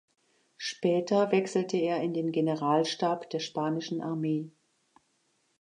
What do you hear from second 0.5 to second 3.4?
Später wechselte er in den Generalstab der